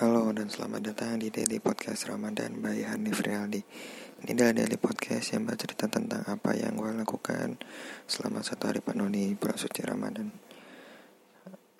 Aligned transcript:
Halo 0.00 0.32
dan 0.32 0.48
selamat 0.48 0.80
datang 0.80 1.20
di 1.20 1.28
Daily 1.28 1.60
Podcast 1.60 2.08
Ramadan 2.08 2.56
by 2.56 2.88
Hanif 2.88 3.20
Rialdi 3.20 3.60
Ini 4.24 4.32
adalah 4.32 4.56
Daily 4.56 4.80
Podcast 4.80 5.36
yang 5.36 5.44
bercerita 5.44 5.92
tentang 5.92 6.24
apa 6.24 6.56
yang 6.56 6.72
gue 6.72 6.88
lakukan 7.04 7.60
selama 8.08 8.40
satu 8.40 8.72
hari 8.72 8.80
penuh 8.80 9.12
di 9.12 9.36
bulan 9.36 9.60
suci 9.60 9.84
Ramadan. 9.84 10.32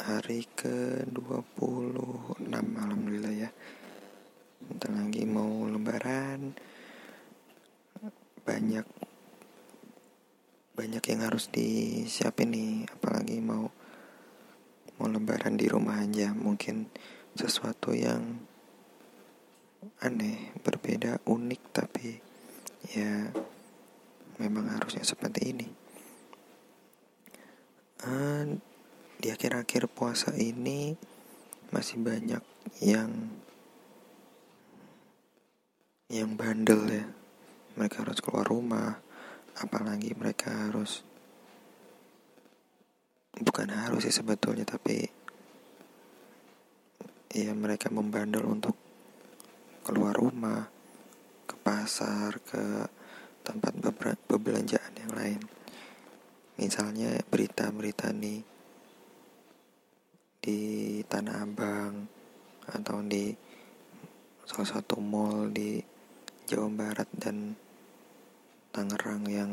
Hari 0.04 0.53
ke-26 0.53 2.45
Alhamdulillah 2.61 3.33
ya. 3.33 3.48
Bentar 4.69 4.93
lagi 4.93 5.25
mau 5.25 5.65
lebaran. 5.65 6.53
Banyak 8.45 8.87
Banyak 10.77 11.05
yang 11.09 11.21
harus 11.25 11.49
disiapin 11.49 12.53
nih. 12.53 12.85
Apalagi 12.85 13.41
mau 13.41 13.65
Mau 15.01 15.09
lebaran 15.09 15.57
di 15.57 15.65
rumah 15.65 16.05
aja 16.05 16.37
Mungkin 16.37 16.84
sesuatu 17.34 17.95
yang 17.95 18.42
aneh, 20.05 20.52
berbeda, 20.60 21.23
unik, 21.24 21.62
tapi 21.72 22.20
ya 22.92 23.28
memang 24.41 24.72
harusnya 24.72 25.05
seperti 25.05 25.52
ini. 25.52 25.69
Uh, 28.00 28.56
di 29.20 29.28
akhir-akhir 29.28 29.92
puasa 29.92 30.32
ini 30.32 30.96
masih 31.69 32.00
banyak 32.00 32.41
yang 32.80 33.12
yang 36.08 36.34
bandel 36.34 36.88
ya. 36.88 37.06
Mereka 37.77 38.02
harus 38.02 38.19
keluar 38.24 38.48
rumah, 38.48 38.98
apalagi 39.60 40.16
mereka 40.16 40.69
harus 40.69 41.05
bukan 43.41 43.70
harus 43.70 44.05
sih 44.08 44.14
sebetulnya 44.14 44.66
tapi 44.66 45.20
ya 47.30 47.55
mereka 47.55 47.95
membandel 47.95 48.43
untuk 48.43 48.75
keluar 49.87 50.19
rumah 50.19 50.66
ke 51.47 51.55
pasar 51.62 52.42
ke 52.42 52.91
tempat 53.47 53.70
bebelanjaan 54.27 54.95
yang 54.98 55.12
lain. 55.14 55.41
Misalnya 56.59 57.14
berita-berita 57.31 58.11
nih 58.11 58.42
di 60.42 60.61
Tanah 61.06 61.47
Abang 61.47 62.11
atau 62.67 62.98
di 63.06 63.31
salah 64.42 64.69
satu 64.83 64.98
mall 64.98 65.55
di 65.55 65.78
Jawa 66.50 66.67
Barat 66.75 67.09
dan 67.15 67.55
Tangerang 68.75 69.22
yang 69.31 69.53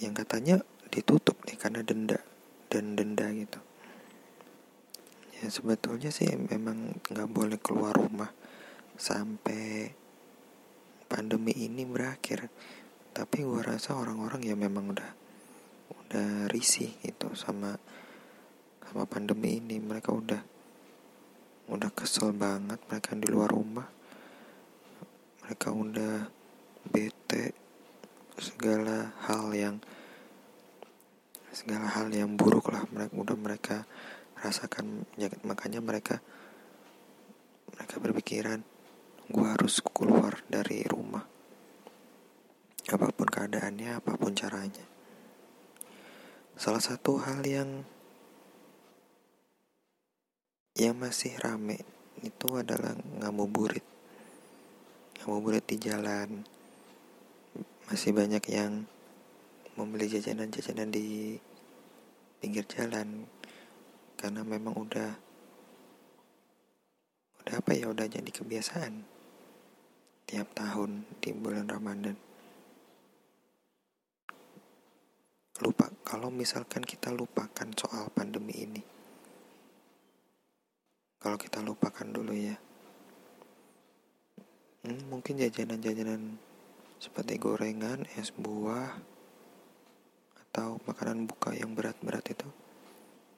yang 0.00 0.16
katanya 0.16 0.64
ditutup 0.88 1.36
nih 1.44 1.56
karena 1.60 1.80
denda 1.84 2.20
dan 2.68 2.96
denda 2.96 3.28
gitu 3.32 3.67
ya 5.38 5.48
sebetulnya 5.54 6.10
sih 6.10 6.26
memang 6.34 6.98
nggak 7.06 7.30
boleh 7.30 7.58
keluar 7.62 7.94
rumah 7.94 8.30
sampai 8.98 9.94
pandemi 11.06 11.54
ini 11.54 11.86
berakhir. 11.86 12.50
Tapi 13.14 13.46
gue 13.46 13.62
rasa 13.62 13.94
orang-orang 13.94 14.42
ya 14.44 14.54
memang 14.58 14.92
udah 14.94 15.10
udah 15.88 16.50
risih 16.50 16.90
gitu 17.06 17.32
sama 17.38 17.78
sama 18.82 19.06
pandemi 19.06 19.62
ini. 19.62 19.78
Mereka 19.78 20.10
udah 20.10 20.42
udah 21.70 21.90
kesel 21.94 22.34
banget 22.34 22.82
mereka 22.90 23.14
di 23.14 23.26
luar 23.30 23.50
rumah. 23.54 23.88
Mereka 25.46 25.68
udah 25.70 26.14
bete 26.90 27.54
segala 28.38 29.14
hal 29.26 29.54
yang 29.54 29.76
segala 31.54 31.88
hal 31.94 32.10
yang 32.10 32.34
buruk 32.34 32.74
lah. 32.74 32.82
Mereka 32.90 33.14
udah 33.14 33.36
mereka 33.38 33.76
rasakan 34.38 35.06
penyakit 35.14 35.40
makanya 35.42 35.80
mereka 35.82 36.22
mereka 37.74 37.96
berpikiran 38.00 38.60
gue 39.28 39.44
harus 39.44 39.84
keluar 39.84 40.40
dari 40.48 40.80
rumah. 40.88 41.20
Apa 42.88 43.12
pun 43.12 43.28
keadaannya 43.28 44.00
apa 44.00 44.16
pun 44.16 44.32
caranya. 44.32 44.84
Salah 46.56 46.80
satu 46.80 47.20
hal 47.20 47.44
yang 47.44 47.84
yang 50.72 50.96
masih 50.96 51.36
rame 51.36 51.84
itu 52.24 52.48
adalah 52.56 52.96
ngabuburit. 53.20 53.84
Ngabuburit 55.20 55.68
di 55.68 55.76
jalan. 55.76 56.48
Masih 57.92 58.16
banyak 58.16 58.44
yang 58.48 58.88
membeli 59.76 60.08
jajanan-jajanan 60.08 60.88
di 60.88 61.36
pinggir 62.40 62.64
jalan 62.64 63.28
karena 64.18 64.42
memang 64.42 64.74
udah 64.74 65.10
udah 67.46 67.54
apa 67.54 67.70
ya 67.70 67.86
udah 67.86 68.10
jadi 68.10 68.26
kebiasaan. 68.26 69.06
Tiap 70.28 70.52
tahun 70.52 71.06
di 71.22 71.30
bulan 71.32 71.70
Ramadan. 71.70 72.18
Lupa 75.62 75.88
kalau 76.02 76.28
misalkan 76.28 76.82
kita 76.82 77.14
lupakan 77.14 77.70
soal 77.78 78.10
pandemi 78.10 78.52
ini. 78.58 78.82
Kalau 81.22 81.38
kita 81.38 81.62
lupakan 81.62 82.04
dulu 82.10 82.34
ya. 82.34 82.58
Hmm, 84.84 85.02
mungkin 85.08 85.38
jajanan-jajanan 85.38 86.38
seperti 86.98 87.38
gorengan 87.38 88.06
es 88.18 88.34
buah 88.34 88.98
atau 90.50 90.82
makanan 90.86 91.30
buka 91.30 91.54
yang 91.54 91.74
berat-berat 91.74 92.26
itu 92.34 92.46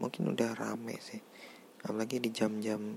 mungkin 0.01 0.33
udah 0.33 0.57
rame 0.57 0.97
sih. 0.99 1.21
Apalagi 1.85 2.19
di 2.19 2.33
jam-jam 2.33 2.97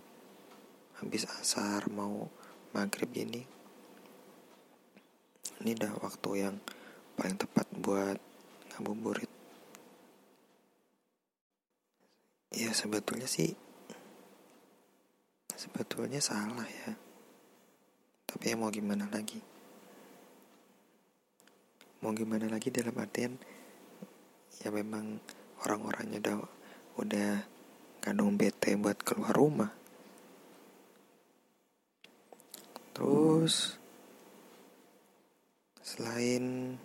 habis 1.04 1.28
asar 1.28 1.92
mau 1.92 2.32
maghrib 2.72 3.12
ini 3.14 3.44
ini 5.64 5.80
udah 5.80 5.96
waktu 6.04 6.30
yang 6.44 6.56
paling 7.16 7.40
tepat 7.40 7.68
buat 7.80 8.20
ngabuburit. 8.76 9.32
Ya 12.54 12.76
sebetulnya 12.76 13.28
sih 13.28 13.56
sebetulnya 15.56 16.20
salah 16.20 16.68
ya. 16.68 16.92
Tapi 18.28 18.44
ya 18.52 18.56
mau 18.60 18.68
gimana 18.68 19.08
lagi? 19.08 19.40
Mau 22.04 22.12
gimana 22.12 22.52
lagi 22.52 22.68
dalam 22.68 23.00
artian 23.00 23.40
ya 24.60 24.70
memang 24.70 25.24
orang-orangnya 25.64 26.20
udah 26.20 26.36
udah 26.98 27.42
kadang 28.04 28.38
bete 28.38 28.78
buat 28.78 29.00
keluar 29.02 29.34
rumah. 29.34 29.72
Terus 32.94 33.80
selain 35.82 36.78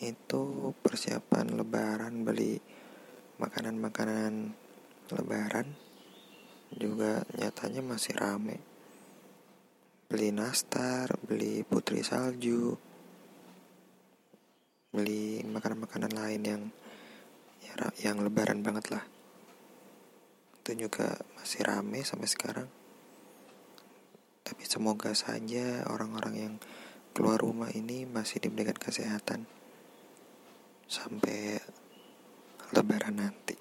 itu 0.00 0.72
persiapan 0.80 1.54
lebaran 1.54 2.26
beli 2.26 2.58
makanan-makanan 3.38 4.56
lebaran 5.12 5.68
juga 6.74 7.22
nyatanya 7.38 7.82
masih 7.84 8.14
rame. 8.18 8.56
Beli 10.10 10.34
nastar 10.34 11.14
beli 11.22 11.62
putri 11.62 12.02
salju 12.02 12.74
beli 14.90 15.46
makanan-makanan 15.46 16.12
lain 16.18 16.42
yang 16.42 16.62
yang 18.00 18.24
lebaran 18.24 18.64
banget 18.64 18.88
lah. 18.96 19.04
Itu 20.60 20.72
juga 20.74 21.20
masih 21.36 21.60
rame 21.68 22.00
sampai 22.00 22.28
sekarang. 22.28 22.68
Tapi 24.40 24.62
semoga 24.64 25.12
saja 25.12 25.84
orang-orang 25.86 26.34
yang 26.34 26.54
keluar 27.12 27.38
rumah 27.38 27.68
ini 27.70 28.08
masih 28.08 28.40
diberikan 28.40 28.78
kesehatan 28.78 29.44
sampai 30.88 31.60
lebaran 32.74 33.20
nanti 33.20 33.59